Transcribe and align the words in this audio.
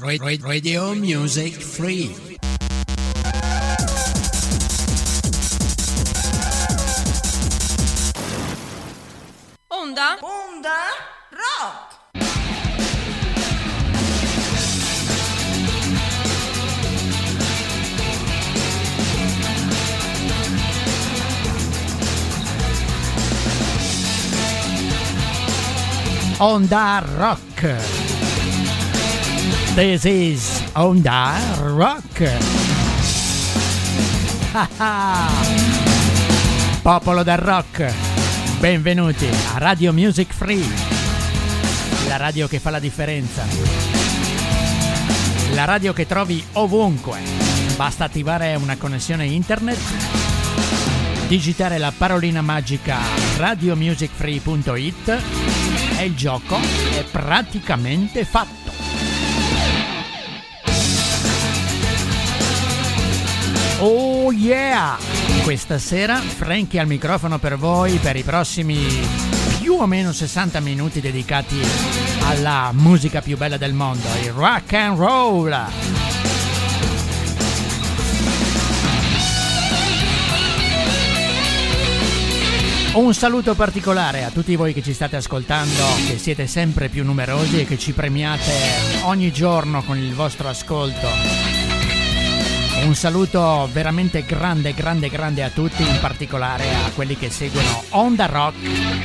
Radio 0.00 0.94
Music 0.94 1.58
Free. 1.58 2.14
Onda? 9.68 10.18
Onda 10.22 10.78
Rock. 11.32 11.98
Onda 26.38 27.02
Rock. 27.18 27.97
This 29.78 30.02
is 30.06 30.42
Onda 30.72 31.38
Rock. 31.60 32.18
Popolo 36.82 37.22
del 37.22 37.36
rock, 37.36 37.94
benvenuti 38.58 39.28
a 39.54 39.58
Radio 39.58 39.92
Music 39.92 40.34
Free, 40.34 40.66
la 42.08 42.16
radio 42.16 42.48
che 42.48 42.58
fa 42.58 42.70
la 42.70 42.80
differenza. 42.80 43.44
La 45.52 45.64
radio 45.64 45.92
che 45.92 46.08
trovi 46.08 46.44
ovunque. 46.54 47.20
Basta 47.76 48.02
attivare 48.02 48.56
una 48.56 48.76
connessione 48.76 49.26
internet, 49.26 49.78
digitare 51.28 51.78
la 51.78 51.92
parolina 51.96 52.42
magica 52.42 52.96
radiomusicfree.it 53.36 55.22
e 55.98 56.04
il 56.04 56.16
gioco 56.16 56.56
è 56.56 57.04
praticamente 57.08 58.24
fatto. 58.24 58.77
Oh 63.80 64.32
yeah! 64.32 64.98
Questa 65.44 65.78
sera 65.78 66.16
Frankie 66.16 66.80
al 66.80 66.88
microfono 66.88 67.38
per 67.38 67.56
voi 67.56 67.98
per 67.98 68.16
i 68.16 68.24
prossimi 68.24 68.84
più 69.60 69.74
o 69.74 69.86
meno 69.86 70.10
60 70.12 70.58
minuti 70.58 71.00
dedicati 71.00 71.60
alla 72.24 72.70
musica 72.72 73.20
più 73.20 73.36
bella 73.36 73.56
del 73.56 73.74
mondo, 73.74 74.08
il 74.20 74.32
rock 74.32 74.72
and 74.72 74.98
roll. 74.98 75.66
Un 82.94 83.14
saluto 83.14 83.54
particolare 83.54 84.24
a 84.24 84.30
tutti 84.30 84.56
voi 84.56 84.72
che 84.72 84.82
ci 84.82 84.92
state 84.92 85.14
ascoltando, 85.14 85.84
che 86.08 86.18
siete 86.18 86.48
sempre 86.48 86.88
più 86.88 87.04
numerosi 87.04 87.60
e 87.60 87.64
che 87.64 87.78
ci 87.78 87.92
premiate 87.92 88.50
ogni 89.02 89.30
giorno 89.30 89.84
con 89.84 89.96
il 89.96 90.14
vostro 90.14 90.48
ascolto. 90.48 91.47
Un 92.84 92.94
saluto 92.94 93.68
veramente 93.72 94.24
grande, 94.24 94.72
grande, 94.72 95.08
grande 95.08 95.42
a 95.42 95.50
tutti, 95.50 95.82
in 95.82 95.98
particolare 96.00 96.64
a 96.74 96.90
quelli 96.94 97.16
che 97.16 97.28
seguono 97.30 97.82
Onda 97.90 98.26
Rock 98.26 98.56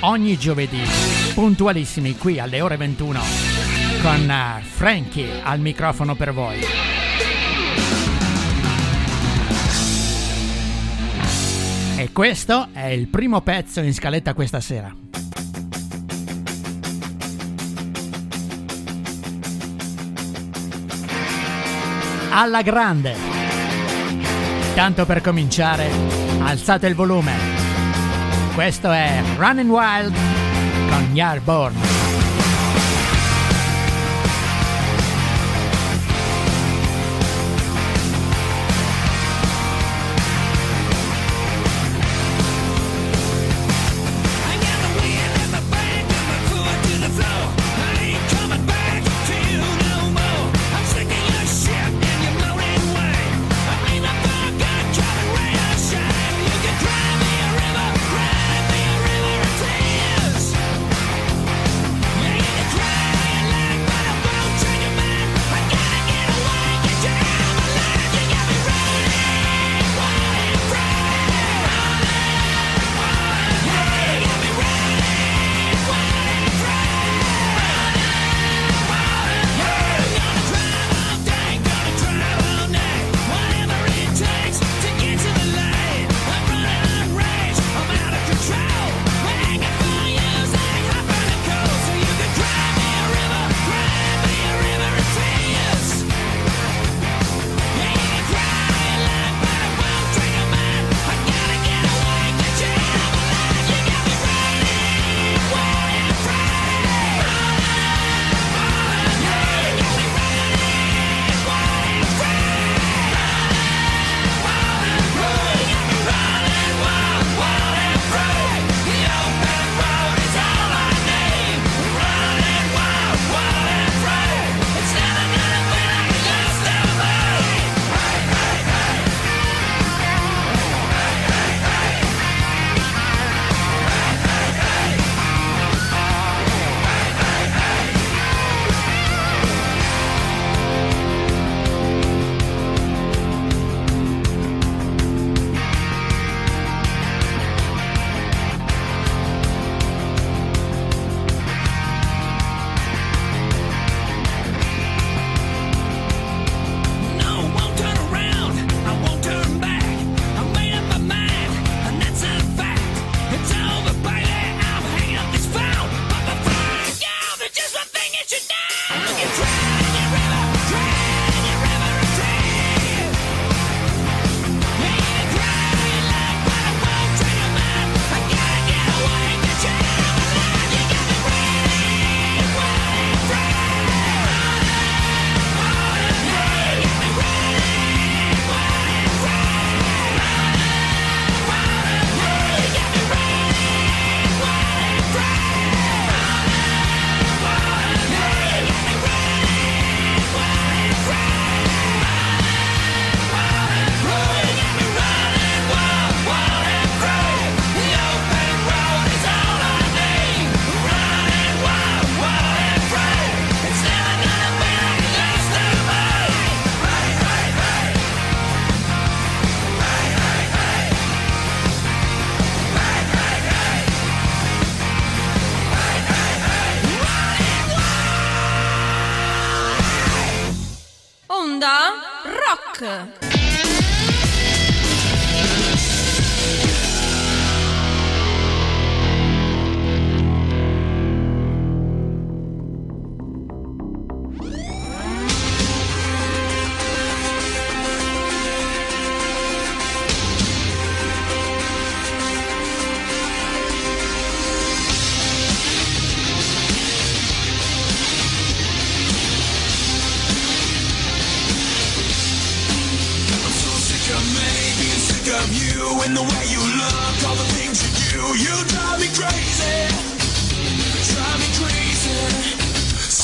ogni 0.01 0.37
giovedì, 0.37 0.81
puntualissimi 1.33 2.15
qui 2.17 2.39
alle 2.39 2.61
ore 2.61 2.77
21, 2.77 3.21
con 4.01 4.29
eh, 4.29 4.61
Frankie 4.61 5.41
al 5.43 5.59
microfono 5.59 6.15
per 6.15 6.33
voi. 6.33 6.61
E 11.97 12.11
questo 12.11 12.67
è 12.73 12.87
il 12.87 13.07
primo 13.07 13.41
pezzo 13.41 13.81
in 13.81 13.93
scaletta 13.93 14.33
questa 14.33 14.59
sera. 14.59 14.93
Alla 22.35 22.61
grande! 22.61 23.42
Tanto 24.75 25.05
per 25.05 25.21
cominciare, 25.21 25.89
alzate 26.39 26.87
il 26.87 26.95
volume. 26.95 27.33
Questo 28.55 28.91
è 28.91 29.21
Running 29.37 29.69
Wild 29.69 30.15
con 30.89 31.09
Yardborn. 31.13 31.92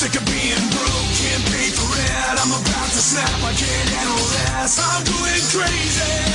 Sick 0.00 0.16
of 0.16 0.24
being 0.24 0.70
broke, 0.72 1.12
for 1.76 1.92
it. 1.92 2.36
I'm 2.40 2.52
about 2.56 2.88
to 2.88 3.02
snap, 3.04 3.28
I 3.44 3.52
can't 3.52 3.88
handle 3.90 4.16
this. 4.32 4.80
I'm 4.80 5.04
going 5.04 5.44
crazy, 5.52 6.29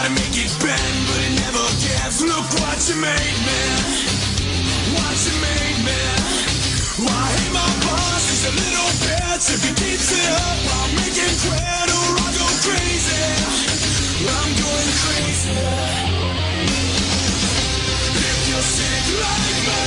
Try 0.00 0.08
to 0.08 0.14
make 0.14 0.32
it 0.32 0.48
bend, 0.64 0.98
but 1.12 1.20
it 1.20 1.34
never 1.44 1.66
gives. 1.76 2.24
Look 2.24 2.48
what 2.56 2.80
you 2.88 2.96
made 3.04 3.38
me. 3.44 3.60
What 4.96 5.16
you 5.28 5.34
made 5.44 5.80
me. 5.84 6.00
Why 7.04 7.20
hate 7.36 7.52
my 7.52 7.68
boss? 7.84 8.24
He's 8.32 8.48
a 8.48 8.52
little 8.64 8.92
bitch. 9.04 9.52
If 9.52 9.60
he 9.60 9.72
keeps 9.76 10.08
it 10.16 10.32
up, 10.40 10.58
I'll 10.72 10.88
make 10.96 11.12
him 11.20 11.34
quit 11.44 11.88
or 11.92 12.16
I'll 12.16 12.32
go 12.32 12.48
crazy. 12.64 13.28
I'm 14.24 14.50
going 14.56 14.92
crazy. 15.04 15.60
If 18.24 18.40
you're 18.48 18.68
sick 18.72 19.04
like 19.20 19.58
me, 19.68 19.84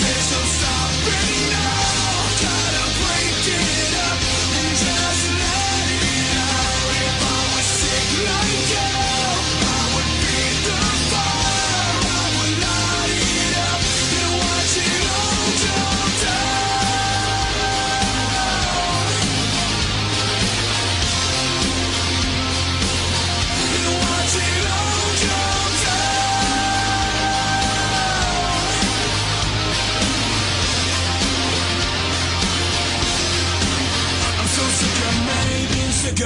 there's 0.00 0.28
no 0.32 0.40
stopping 0.40 0.73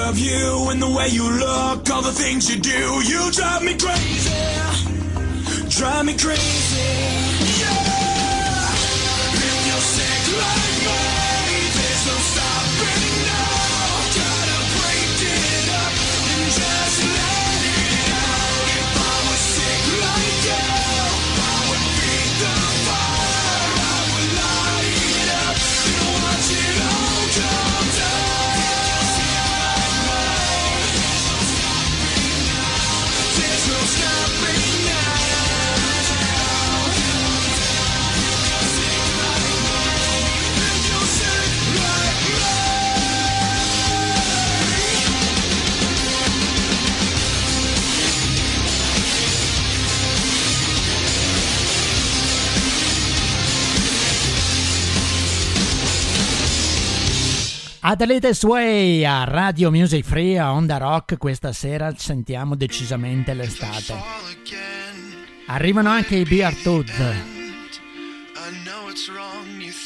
of 0.08 0.18
you 0.18 0.70
and 0.70 0.80
the 0.80 0.88
way 0.88 1.08
you 1.08 1.30
look, 1.38 1.90
all 1.90 2.00
the 2.00 2.12
things 2.12 2.48
you 2.48 2.58
do. 2.58 3.02
You 3.04 3.30
drive 3.30 3.62
me 3.62 3.76
crazy, 3.76 4.30
drive 5.68 6.06
me 6.06 6.16
crazy. 6.16 7.17
Adelaide 57.90 58.34
Sway 58.34 59.02
a 59.02 59.24
Radio 59.24 59.70
Music 59.70 60.04
Free 60.04 60.36
a 60.36 60.52
Onda 60.52 60.76
Rock 60.76 61.16
questa 61.16 61.54
sera 61.54 61.90
sentiamo 61.96 62.54
decisamente 62.54 63.32
l'estate. 63.32 63.94
Arrivano 65.46 65.88
anche 65.88 66.16
i 66.16 66.24
Beer 66.24 66.54
Tooth. 66.56 67.14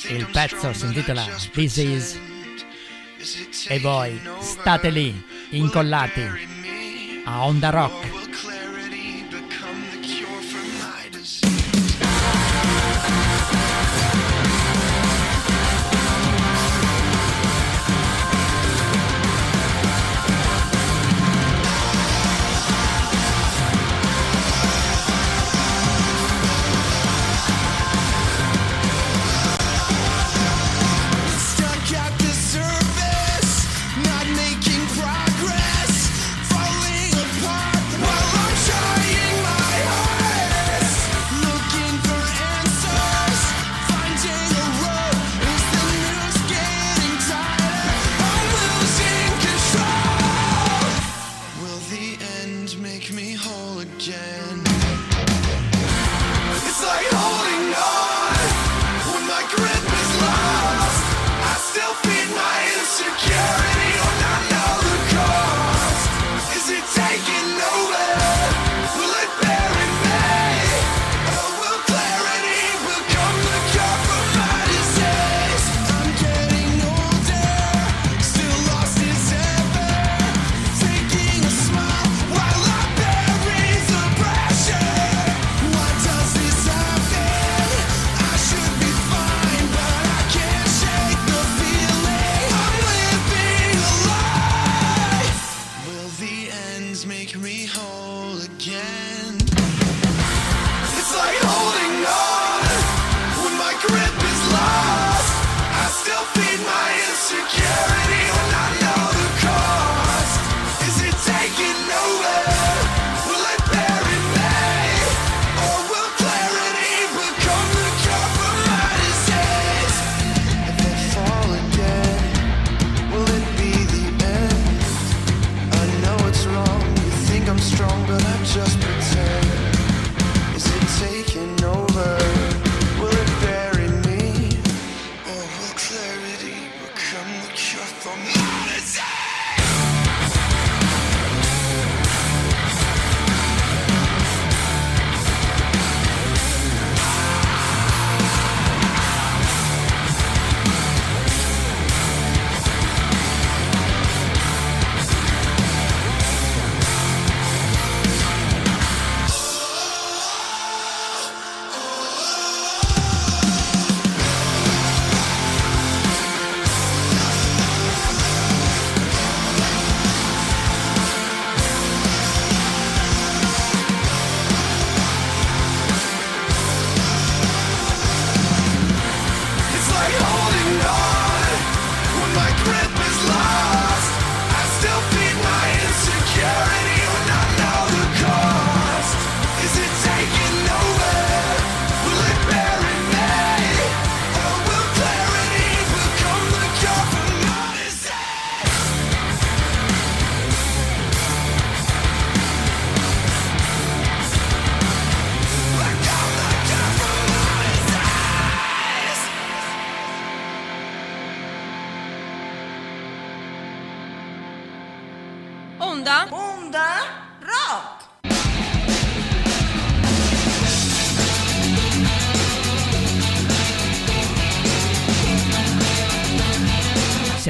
Il 0.08 0.28
pezzo 0.32 0.72
si 0.72 0.84
intitola 0.84 1.24
This 1.52 1.76
Is 1.76 2.20
e 3.68 3.78
voi 3.78 4.20
state 4.40 4.90
lì, 4.90 5.24
incollati 5.50 6.22
a 7.24 7.44
Onda 7.44 7.70
Rock. 7.70 8.21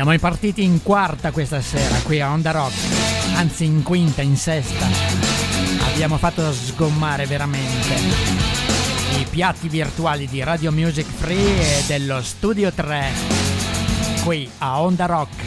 Siamo 0.02 0.18
partiti 0.18 0.64
in 0.64 0.82
quarta 0.82 1.30
questa 1.30 1.61
sera 1.61 1.97
qui 2.02 2.21
a 2.21 2.32
Onda 2.32 2.50
Rock, 2.50 2.75
anzi 3.37 3.66
in 3.66 3.85
quinta, 3.85 4.21
in 4.21 4.37
sesta. 4.37 4.85
Abbiamo 5.92 6.18
fatto 6.18 6.52
sgommare 6.52 7.25
veramente 7.26 7.94
i 9.21 9.25
piatti 9.30 9.68
virtuali 9.68 10.26
di 10.26 10.42
Radio 10.42 10.73
Music 10.73 11.06
Free 11.06 11.78
e 11.78 11.85
dello 11.87 12.21
Studio 12.21 12.73
3 12.73 13.12
qui 14.25 14.50
a 14.59 14.82
Onda 14.82 15.06
Rock. 15.06 15.44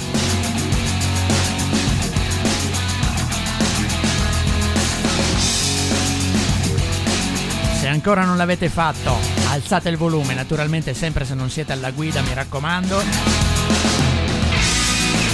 Se 7.77 7.87
ancora 7.87 8.23
non 8.23 8.37
l'avete 8.37 8.69
fatto, 8.69 9.17
alzate 9.49 9.89
il 9.89 9.97
volume, 9.97 10.33
naturalmente 10.33 10.93
sempre 10.93 11.25
se 11.25 11.33
non 11.33 11.49
siete 11.49 11.73
alla 11.73 11.91
guida, 11.91 12.21
mi 12.21 12.33
raccomando 12.33 13.44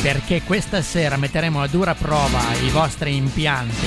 perché 0.01 0.41
questa 0.41 0.81
sera 0.81 1.15
metteremo 1.15 1.62
a 1.62 1.67
dura 1.67 1.93
prova 1.93 2.41
i 2.65 2.70
vostri 2.70 3.15
impianti. 3.15 3.86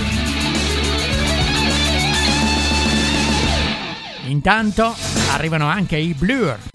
Intanto 4.26 4.94
arrivano 5.30 5.66
anche 5.66 5.96
i 5.96 6.14
Blur. 6.14 6.73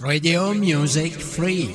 Radio 0.00 0.52
Music 0.52 1.16
Free. 1.18 1.74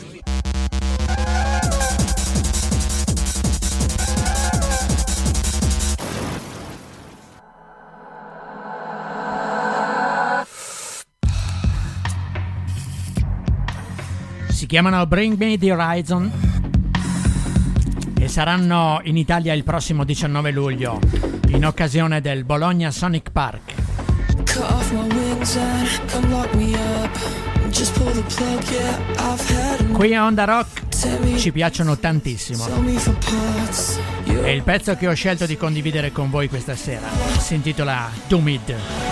Si 14.49 14.65
chiamano 14.65 15.05
Bring 15.07 15.37
Me 15.37 15.57
the 15.57 15.71
Horizon 15.71 16.31
e 18.19 18.27
saranno 18.27 18.99
in 19.03 19.17
Italia 19.17 19.53
il 19.53 19.63
prossimo 19.63 20.03
19 20.03 20.51
luglio 20.51 20.99
in 21.47 21.65
occasione 21.65 22.21
del 22.21 22.43
Bologna 22.43 22.91
Sonic 22.91 23.31
Park. 23.31 23.73
Cut 24.45 24.57
off 24.57 24.91
my 24.91 25.07
wings 25.13 25.55
and 25.55 26.23
unlock 26.23 26.53
me 26.55 26.73
up. 26.73 27.40
Qui 29.91 30.13
a 30.13 30.25
Onda 30.25 30.43
Rock 30.43 31.37
ci 31.37 31.51
piacciono 31.51 31.97
tantissimo. 31.97 32.67
E 34.43 34.53
il 34.53 34.61
pezzo 34.61 34.95
che 34.95 35.07
ho 35.07 35.13
scelto 35.13 35.47
di 35.47 35.57
condividere 35.57 36.11
con 36.11 36.29
voi 36.29 36.47
questa 36.47 36.75
sera 36.75 37.07
si 37.39 37.55
intitola 37.55 38.09
Dumid. 38.27 38.75
There's 38.75 39.10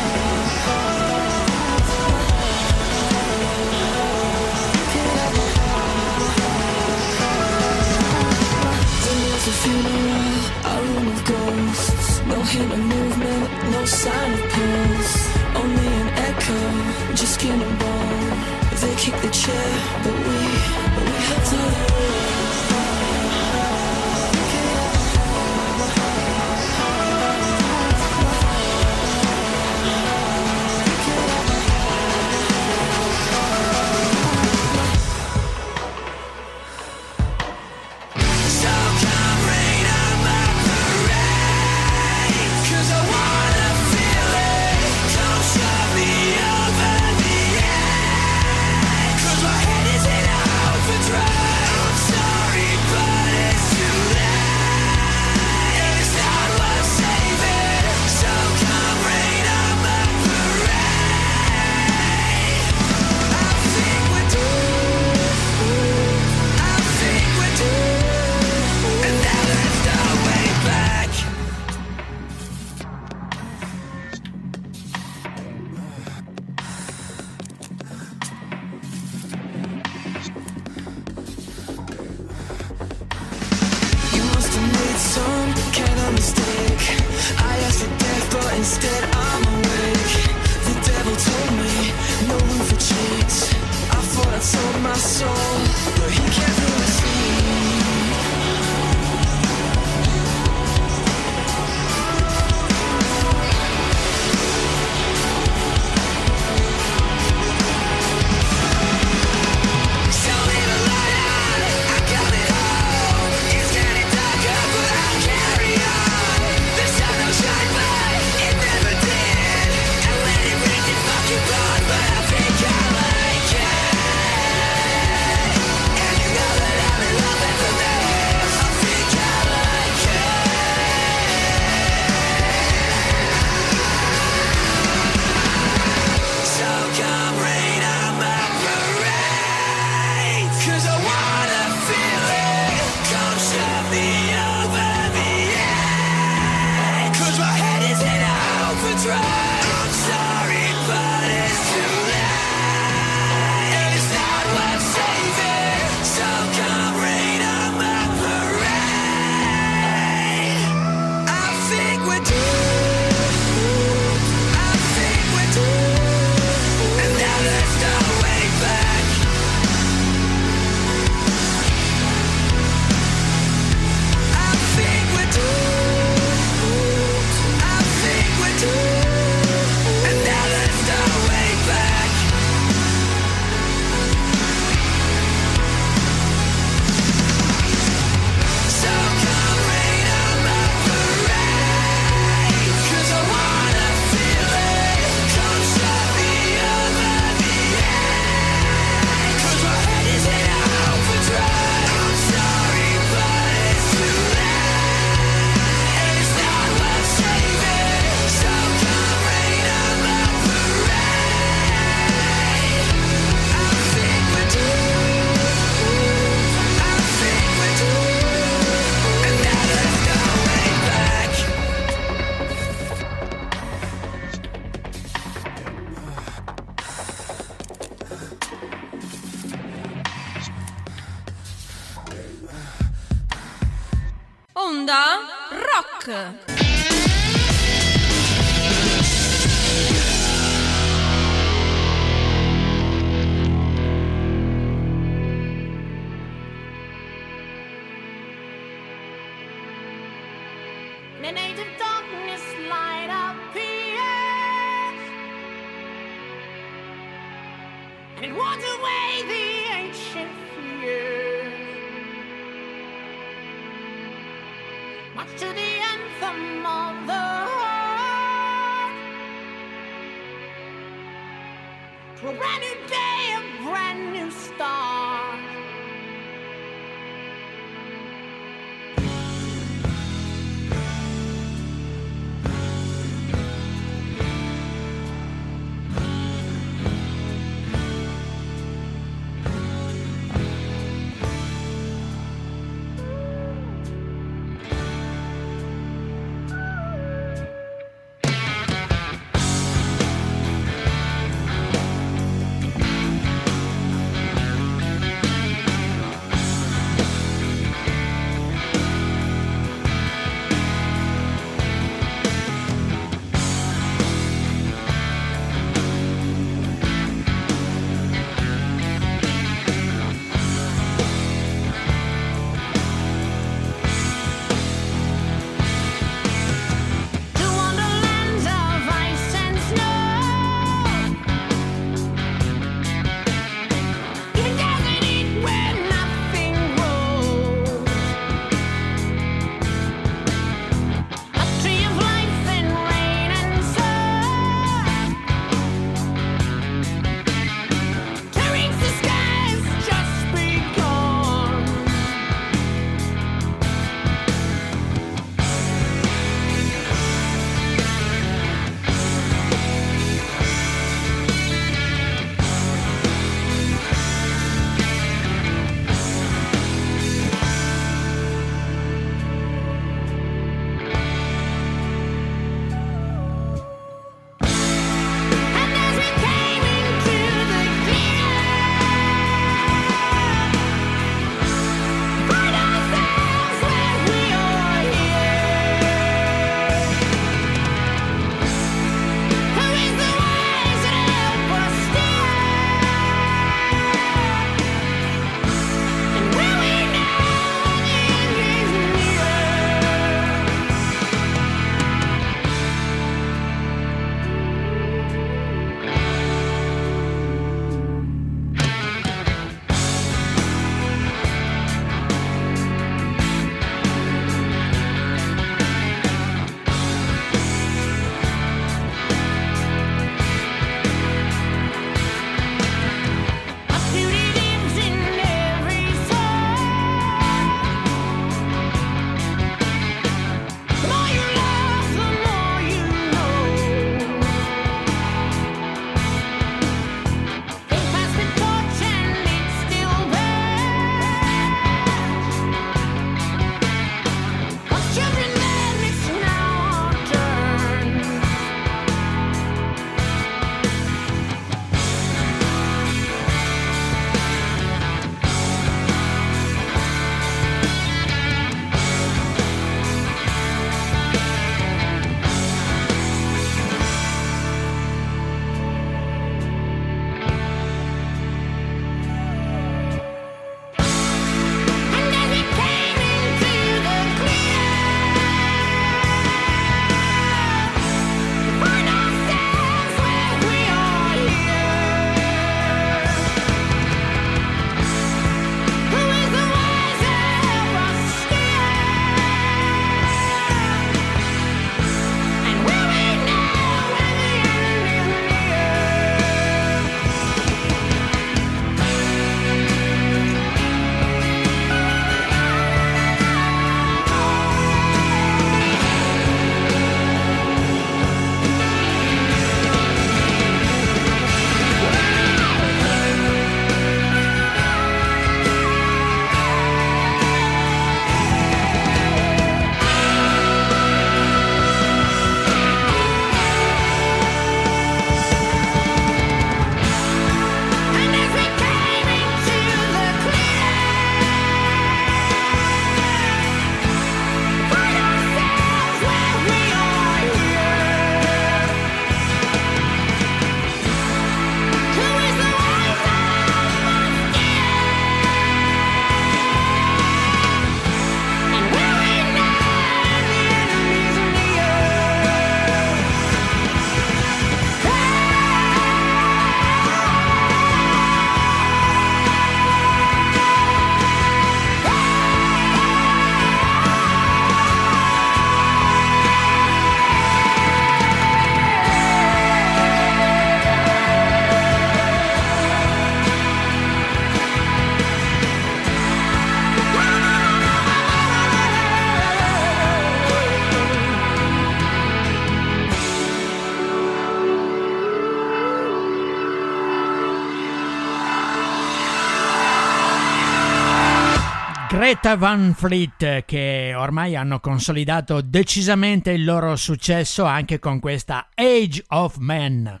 Greta 592.12 592.36
Van 592.36 592.74
Fleet 592.76 593.46
che 593.46 593.94
ormai 593.96 594.36
hanno 594.36 594.60
consolidato 594.60 595.40
decisamente 595.40 596.30
il 596.32 596.44
loro 596.44 596.76
successo 596.76 597.44
anche 597.44 597.78
con 597.78 598.00
questa 598.00 598.48
Age 598.54 599.02
of 599.08 599.36
Man. 599.38 600.00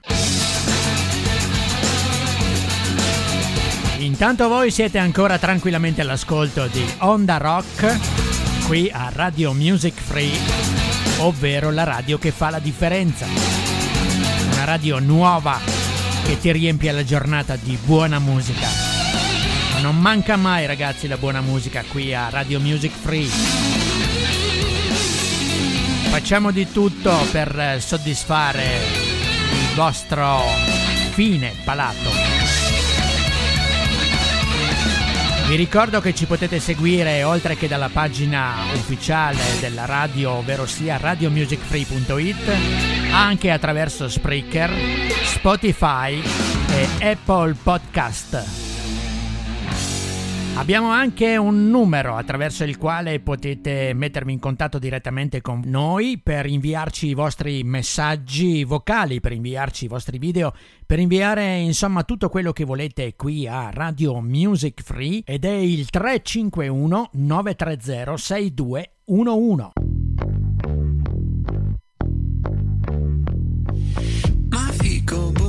Intanto 3.96 4.48
voi 4.48 4.70
siete 4.70 4.98
ancora 4.98 5.38
tranquillamente 5.38 6.02
all'ascolto 6.02 6.66
di 6.66 6.84
Onda 6.98 7.38
Rock 7.38 8.66
qui 8.66 8.90
a 8.92 9.10
Radio 9.10 9.54
Music 9.54 9.98
Free, 9.98 10.36
ovvero 11.20 11.70
la 11.70 11.84
radio 11.84 12.18
che 12.18 12.30
fa 12.30 12.50
la 12.50 12.58
differenza. 12.58 13.24
Una 14.52 14.64
radio 14.64 14.98
nuova 14.98 15.58
che 16.26 16.38
ti 16.38 16.52
riempie 16.52 16.92
la 16.92 17.04
giornata 17.04 17.56
di 17.56 17.78
buona 17.82 18.18
musica. 18.18 18.91
Non 19.82 19.98
manca 19.98 20.36
mai 20.36 20.66
ragazzi 20.66 21.08
la 21.08 21.16
buona 21.16 21.40
musica 21.40 21.82
qui 21.88 22.14
a 22.14 22.28
Radio 22.28 22.60
Music 22.60 22.92
Free. 22.92 23.26
Facciamo 26.08 26.52
di 26.52 26.70
tutto 26.70 27.12
per 27.32 27.78
soddisfare 27.80 28.62
il 28.62 29.74
vostro 29.74 30.38
fine 31.10 31.52
palato. 31.64 32.10
Vi 35.48 35.56
ricordo 35.56 36.00
che 36.00 36.14
ci 36.14 36.26
potete 36.26 36.60
seguire 36.60 37.24
oltre 37.24 37.56
che 37.56 37.66
dalla 37.66 37.90
pagina 37.92 38.54
ufficiale 38.74 39.42
della 39.58 39.84
radio, 39.84 40.34
ovvero 40.34 40.64
sia 40.64 40.96
radiomusicfree.it, 40.96 42.52
anche 43.10 43.50
attraverso 43.50 44.08
Spreaker, 44.08 44.72
Spotify 45.24 46.22
e 46.70 47.04
Apple 47.04 47.56
Podcast. 47.60 48.71
Abbiamo 50.54 50.90
anche 50.90 51.36
un 51.38 51.70
numero 51.70 52.14
attraverso 52.14 52.62
il 52.62 52.76
quale 52.76 53.20
potete 53.20 53.94
mettervi 53.94 54.32
in 54.32 54.38
contatto 54.38 54.78
direttamente 54.78 55.40
con 55.40 55.62
noi 55.64 56.20
per 56.22 56.46
inviarci 56.46 57.08
i 57.08 57.14
vostri 57.14 57.64
messaggi 57.64 58.62
vocali, 58.62 59.20
per 59.20 59.32
inviarci 59.32 59.86
i 59.86 59.88
vostri 59.88 60.18
video, 60.18 60.54
per 60.86 60.98
inviare 60.98 61.56
insomma 61.56 62.04
tutto 62.04 62.28
quello 62.28 62.52
che 62.52 62.64
volete 62.64 63.16
qui 63.16 63.48
a 63.48 63.70
Radio 63.72 64.20
Music 64.20 64.82
Free 64.82 65.22
ed 65.24 65.46
è 65.46 65.50
il 65.50 65.88
351 65.88 67.10
930 67.12 68.16
6211. 68.16 69.70
My 74.50 74.70
feet 74.76 75.04
go 75.04 75.41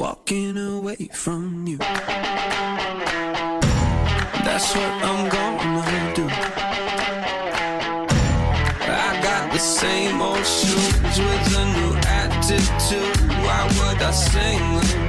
Walking 0.00 0.56
away 0.56 1.10
from 1.12 1.66
you. 1.66 1.76
That's 4.46 4.74
what 4.74 4.92
I'm 5.04 5.28
gonna 5.28 6.14
do. 6.14 6.26
I 8.88 9.20
got 9.22 9.52
the 9.52 9.58
same 9.58 10.22
old 10.22 10.38
shoes 10.38 11.18
with 11.18 11.54
a 11.54 11.64
new 11.76 11.92
attitude. 12.22 13.20
Why 13.44 13.60
would 13.76 14.00
I 14.00 14.10
sing 14.12 14.99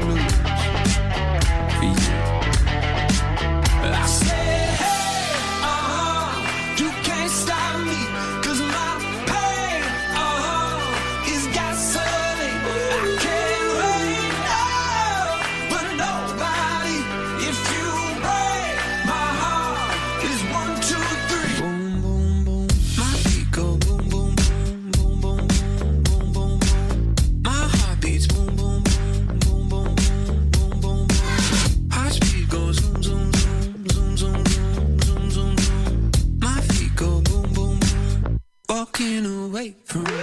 Walking 38.93 39.25
away 39.25 39.73
from 39.85 40.01
you. 40.01 40.17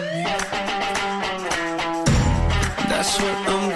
That's 2.91 3.19
what 3.19 3.35
I'm 3.49 3.68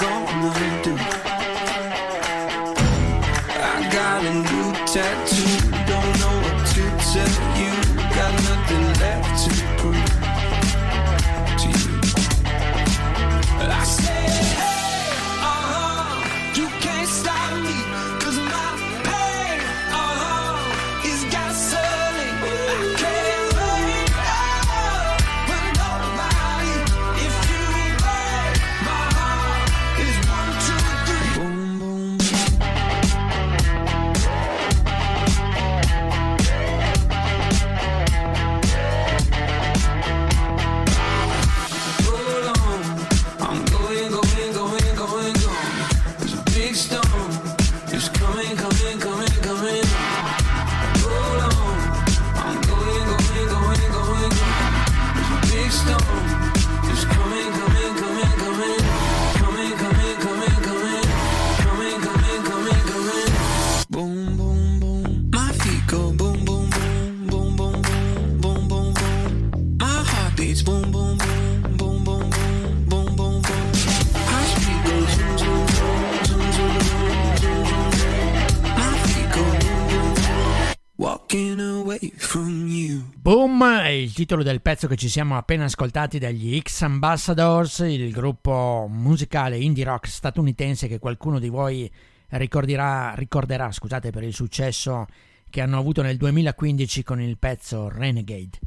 titolo 84.22 84.44
del 84.44 84.62
pezzo 84.62 84.86
che 84.86 84.94
ci 84.94 85.08
siamo 85.08 85.36
appena 85.36 85.64
ascoltati 85.64 86.20
dagli 86.20 86.56
X 86.60 86.82
Ambassadors, 86.82 87.80
il 87.80 88.12
gruppo 88.12 88.86
musicale 88.88 89.58
indie 89.58 89.82
rock 89.82 90.06
statunitense 90.06 90.86
che 90.86 91.00
qualcuno 91.00 91.40
di 91.40 91.48
voi 91.48 91.90
ricorderà, 92.28 93.14
ricorderà 93.16 93.72
scusate, 93.72 94.10
per 94.10 94.22
il 94.22 94.32
successo 94.32 95.06
che 95.50 95.60
hanno 95.60 95.76
avuto 95.76 96.02
nel 96.02 96.18
2015 96.18 97.02
con 97.02 97.20
il 97.20 97.36
pezzo 97.36 97.88
Renegade. 97.88 98.60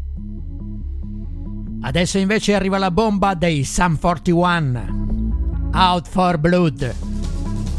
Adesso 1.84 2.18
invece 2.18 2.54
arriva 2.54 2.78
la 2.78 2.92
bomba 2.92 3.34
dei 3.34 3.64
Sum 3.64 3.98
41, 3.98 5.70
Out 5.72 6.08
for 6.10 6.38
Blood. 6.38 6.96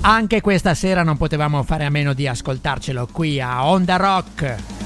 Anche 0.00 0.40
questa 0.40 0.72
sera 0.72 1.02
non 1.02 1.18
potevamo 1.18 1.62
fare 1.62 1.84
a 1.84 1.90
meno 1.90 2.14
di 2.14 2.26
ascoltarcelo 2.26 3.06
qui 3.12 3.38
a 3.38 3.66
Onda 3.66 3.96
Rock. 3.96 4.85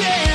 again. 0.00 0.29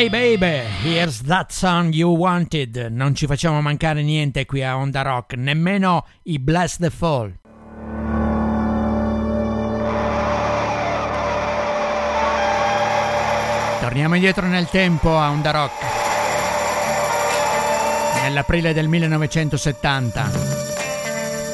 Hey 0.00 0.08
baby, 0.08 0.66
here's 0.82 1.24
that 1.24 1.52
song 1.52 1.92
you 1.92 2.08
wanted. 2.08 2.88
Non 2.90 3.14
ci 3.14 3.26
facciamo 3.26 3.60
mancare 3.60 4.00
niente 4.02 4.46
qui 4.46 4.62
a 4.62 4.74
Onda 4.74 5.02
Rock, 5.02 5.34
nemmeno 5.34 6.06
i 6.22 6.38
Bless 6.38 6.78
the 6.78 6.88
Fall. 6.88 7.34
Torniamo 13.82 14.14
indietro 14.14 14.46
nel 14.46 14.70
tempo 14.70 15.18
a 15.18 15.28
Onda 15.28 15.50
Rock. 15.50 15.84
Nell'aprile 18.22 18.72
del 18.72 18.88
1970, 18.88 20.30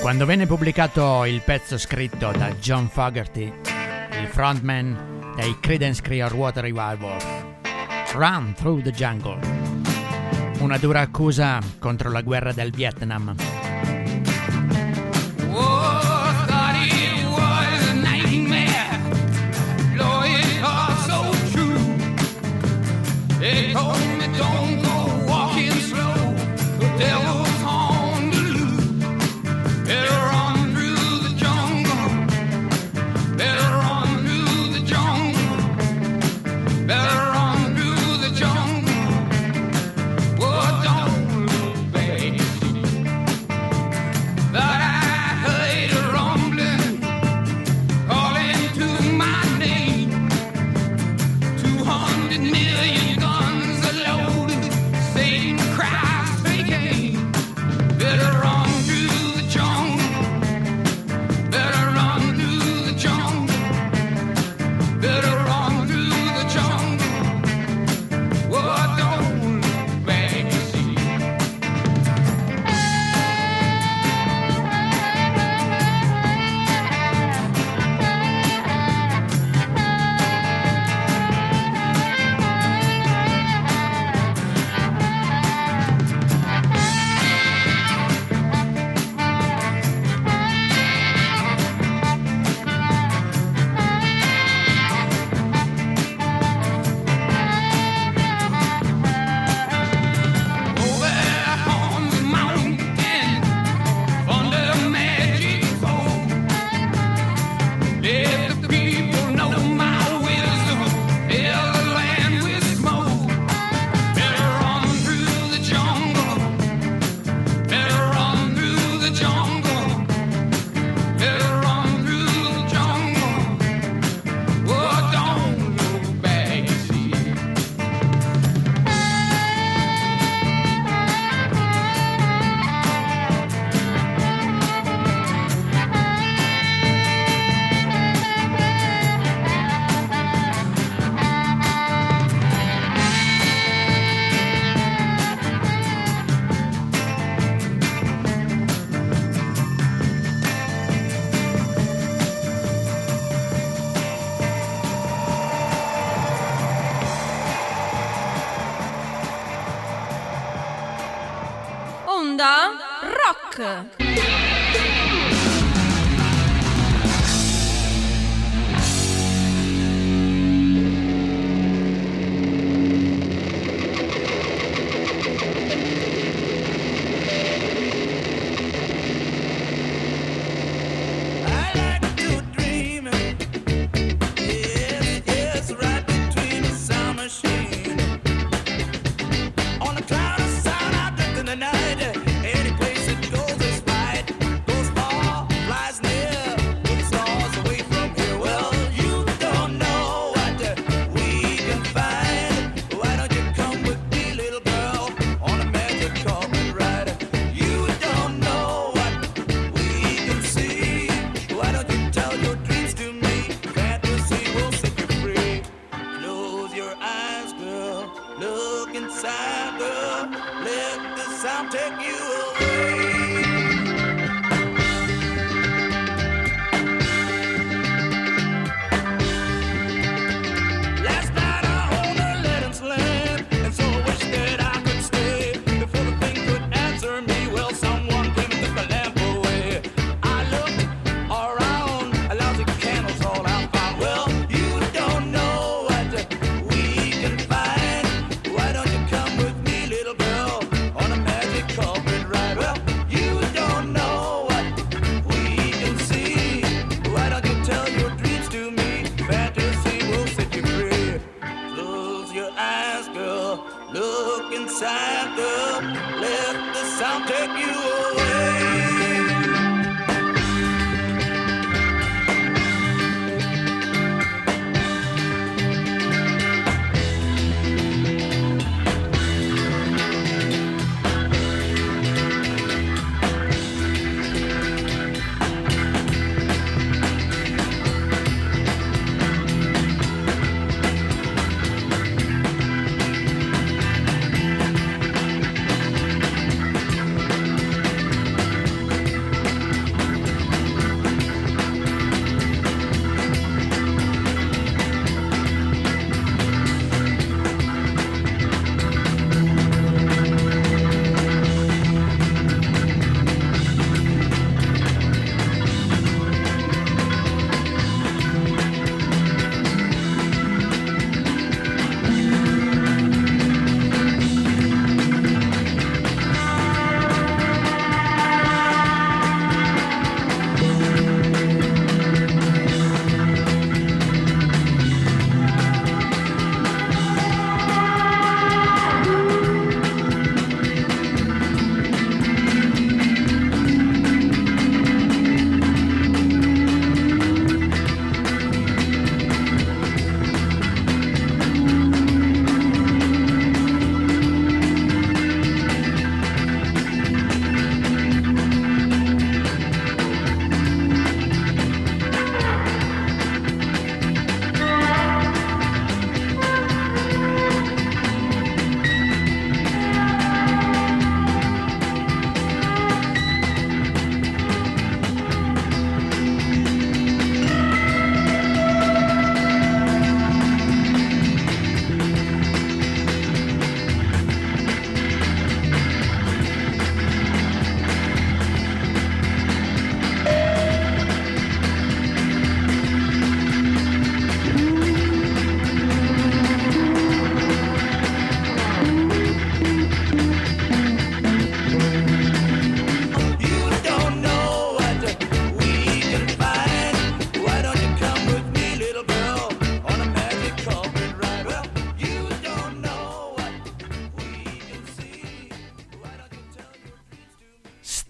quando 0.01 0.25
venne 0.25 0.47
pubblicato 0.47 1.25
il 1.25 1.43
pezzo 1.45 1.77
scritto 1.79 2.31
da 2.31 2.53
John 2.61 2.89
Fogerty, 2.89 3.53
il 4.21 4.29
frontman 4.29 5.33
dei 5.35 5.59
Credence 5.59 6.01
Clearwater 6.01 6.63
Revival. 6.63 7.46
Run 8.17 8.55
Through 8.55 8.83
the 8.83 8.93
Jungle, 8.93 9.39
una 10.61 10.79
dura 10.79 11.03
accusa 11.03 11.61
contro 11.79 12.11
la 12.11 12.23
guerra 12.23 12.55
del 12.55 12.71
Vietnam. 12.71 13.37
Whoa. 15.53 16.16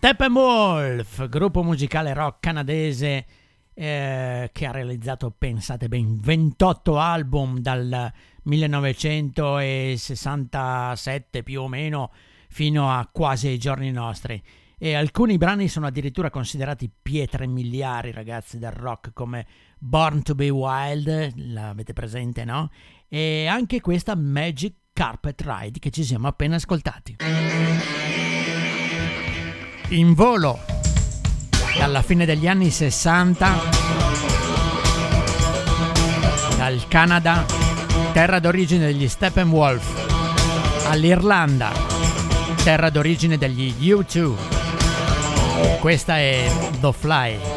Steppenwolf, 0.07 1.29
gruppo 1.29 1.65
musicale 1.65 2.15
rock 2.15 2.37
canadese 2.39 3.27
eh, 3.75 4.49
che 4.53 4.67
ha 4.67 4.71
realizzato, 4.71 5.35
pensate 5.37 5.89
ben, 5.89 6.21
28 6.21 6.97
album 6.97 7.59
dal 7.59 8.13
1967 8.45 11.43
più 11.43 11.63
o 11.63 11.67
meno 11.67 12.13
fino 12.49 12.89
a 12.89 13.09
quasi 13.11 13.49
ai 13.49 13.59
giorni 13.59 13.91
nostri. 13.91 14.41
E 14.79 14.95
alcuni 14.95 15.39
brani 15.39 15.67
sono 15.67 15.89
addirittura 15.89 16.31
considerati 16.31 16.89
pietre 17.03 17.49
miliari, 17.49 18.13
ragazzi, 18.13 18.61
del 18.61 18.71
rock, 18.71 19.13
come 19.13 19.45
Born 19.77 20.23
to 20.23 20.37
be 20.37 20.51
Wild, 20.51 21.33
l'avete 21.35 21.95
presente, 21.95 22.45
no? 22.45 22.71
E 23.09 23.49
anche 23.49 23.81
questa 23.81 24.15
Magic 24.15 24.73
Carpet 24.93 25.43
Ride 25.45 25.81
che 25.81 25.91
ci 25.91 26.05
siamo 26.05 26.29
appena 26.29 26.55
ascoltati 26.55 27.17
in 29.89 30.14
volo 30.14 30.59
dalla 31.78 32.03
fine 32.03 32.24
degli 32.24 32.49
anni 32.49 32.70
60 32.70 33.84
dal 36.57 36.89
Canada, 36.89 37.45
terra 38.12 38.39
d'origine 38.39 38.87
degli 38.87 39.09
Steppenwolf, 39.09 40.87
all'Irlanda, 40.89 41.70
terra 42.64 42.91
d'origine 42.91 43.37
degli 43.39 43.72
U2. 43.93 44.34
Questa 45.78 46.16
è 46.16 46.51
The 46.80 46.93
Fly. 46.93 47.56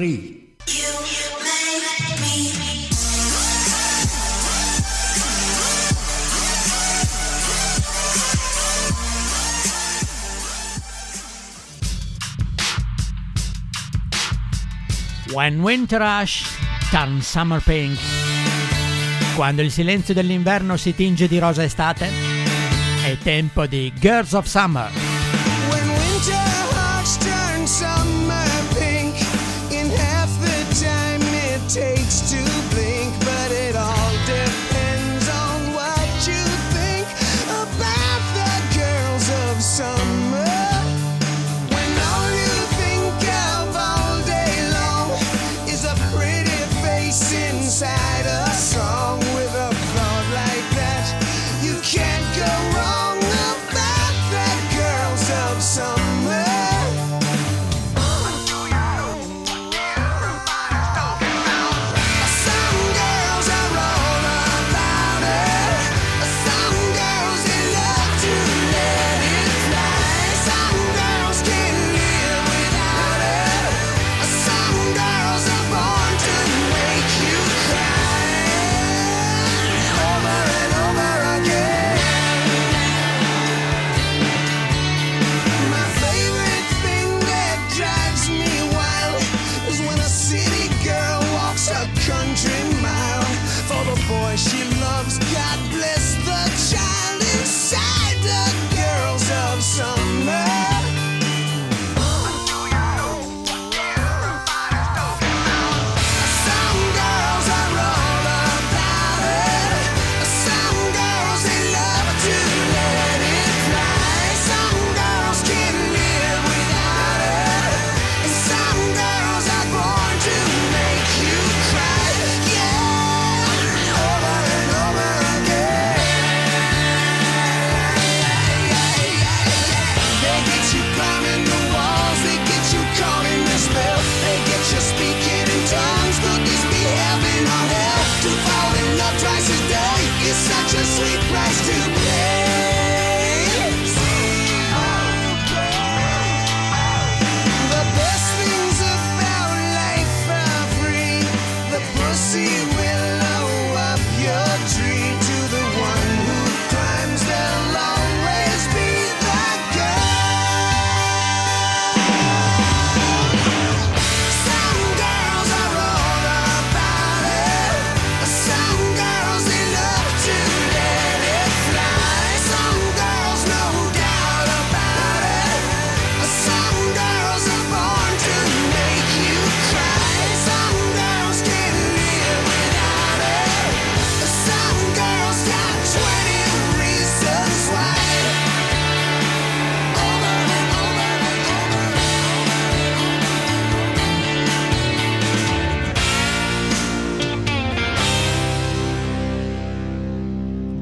free. 0.00 0.38
When 15.32 15.62
Winter 15.62 15.98
Rush 15.98 16.44
turn 16.90 17.20
Summer 17.20 17.60
Pink. 17.62 17.98
Quando 19.36 19.62
il 19.62 19.70
silenzio 19.70 20.14
dell'inverno 20.14 20.76
si 20.76 20.94
tinge 20.94 21.28
di 21.28 21.38
rosa 21.38 21.62
estate, 21.62 22.10
è 23.04 23.16
tempo 23.22 23.66
di 23.66 23.92
Girls 23.98 24.32
of 24.32 24.46
Summer. 24.46 25.09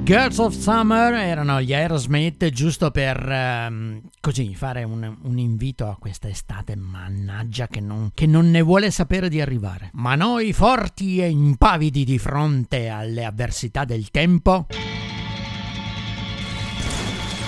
Girls 0.09 0.39
of 0.39 0.57
Summer 0.57 1.13
erano 1.13 1.61
gli 1.61 1.75
Aerosmith, 1.75 2.49
giusto 2.49 2.91
per 2.91 3.23
um, 3.29 4.01
così 4.23 4.55
fare 4.55 4.83
un, 4.83 5.19
un, 5.21 5.39
invito 5.39 5.87
a 5.87 5.99
questa 6.01 6.31
estate, 6.31 6.75
mannaggia, 6.77 7.67
che 7.69 7.81
non, 7.81 8.13
che 8.15 8.25
non 8.25 8.51
ne 8.51 8.63
vuole 8.63 8.91
sapere 8.91 9.29
di 9.29 9.39
arrivare. 9.39 9.91
Ma 9.93 10.15
noi, 10.15 10.55
forti 10.55 11.21
e 11.21 11.29
impavidi 11.29 12.05
di 12.05 12.19
fronte 12.19 12.89
alle 12.89 13.27
avversità 13.27 13.85
del 13.85 14.11
tempo, 14.11 14.69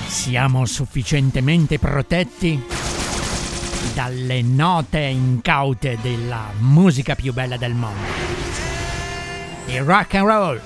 siamo 0.07 0.67
sufficientemente 0.67 1.79
protetti 1.79 2.63
dalle 3.95 4.43
note 4.43 4.99
incaute 4.99 5.97
della 6.03 6.51
musica 6.59 7.15
più 7.15 7.33
bella 7.33 7.57
del 7.57 7.73
mondo. 7.73 8.07
Il 9.69 9.81
rock 9.81 10.15
and 10.17 10.27
roll, 10.27 10.61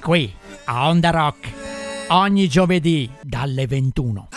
qui 0.00 0.38
on 0.70 1.00
the 1.00 1.10
rock 1.10 1.36
ogni 2.08 2.48
giovedì 2.48 3.10
dalle 3.22 3.66
21. 3.66 4.28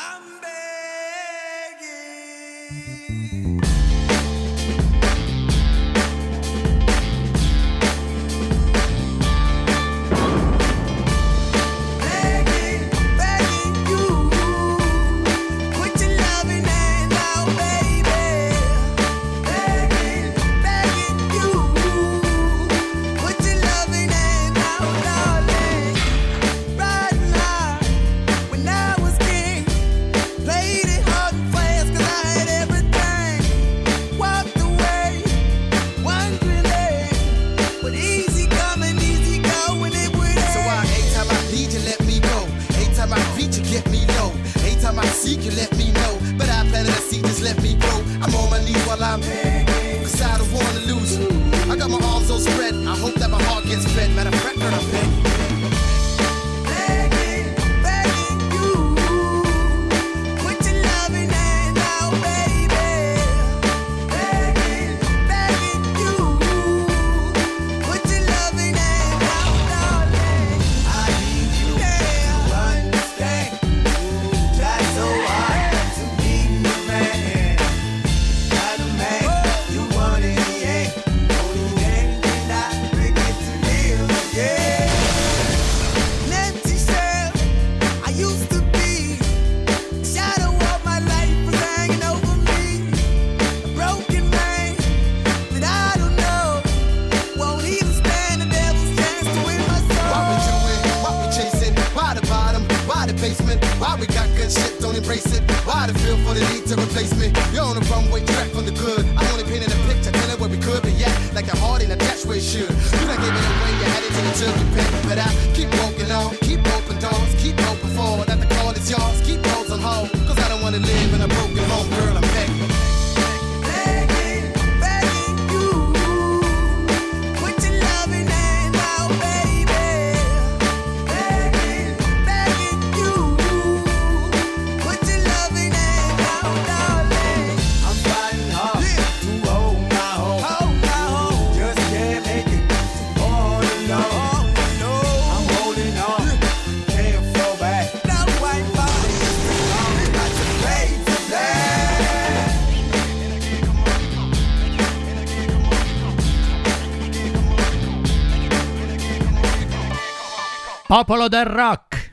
Popolo 160.95 161.27
del 161.27 161.45
rock. 161.45 162.11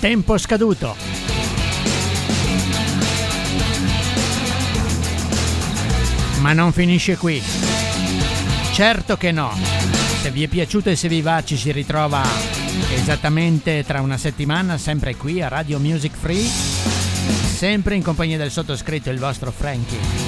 Tempo 0.00 0.36
scaduto. 0.36 0.96
Ma 6.40 6.52
non 6.52 6.72
finisce 6.72 7.16
qui. 7.16 7.40
Certo 8.72 9.16
che 9.16 9.30
no. 9.30 9.52
Se 10.20 10.32
vi 10.32 10.42
è 10.42 10.48
piaciuto 10.48 10.90
e 10.90 10.96
se 10.96 11.06
vi 11.06 11.22
va 11.22 11.44
ci 11.44 11.56
si 11.56 11.70
ritrova 11.70 12.20
esattamente 12.92 13.84
tra 13.86 14.00
una 14.00 14.16
settimana, 14.16 14.78
sempre 14.78 15.14
qui 15.14 15.40
a 15.40 15.46
Radio 15.46 15.78
Music 15.78 16.16
Free, 16.16 16.42
sempre 16.42 17.94
in 17.94 18.02
compagnia 18.02 18.36
del 18.36 18.50
sottoscritto 18.50 19.10
il 19.10 19.20
vostro 19.20 19.52
Frankie. 19.52 20.27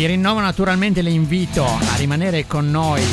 Vi 0.00 0.06
rinnovo 0.06 0.40
naturalmente 0.40 1.02
l'invito 1.02 1.62
a 1.62 1.96
rimanere 1.96 2.46
con 2.46 2.70
noi 2.70 3.04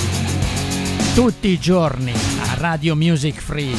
tutti 1.13 1.49
i 1.49 1.59
giorni 1.59 2.13
a 2.13 2.53
Radio 2.53 2.95
Music 2.95 3.41
Free. 3.41 3.75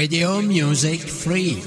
Radio 0.00 0.40
Music 0.40 0.98
Free. 1.00 1.59